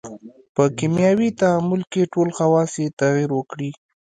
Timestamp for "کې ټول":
1.91-2.29